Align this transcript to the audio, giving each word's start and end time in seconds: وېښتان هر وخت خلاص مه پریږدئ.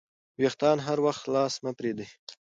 وېښتان 0.39 0.77
هر 0.87 0.97
وخت 1.05 1.21
خلاص 1.25 1.53
مه 1.63 1.71
پریږدئ. 1.79 2.07